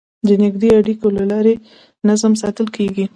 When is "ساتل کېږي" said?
2.41-3.05